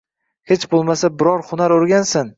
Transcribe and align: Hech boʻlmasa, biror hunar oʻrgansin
Hech 0.51 0.65
boʻlmasa, 0.71 1.13
biror 1.21 1.47
hunar 1.51 1.77
oʻrgansin 1.77 2.29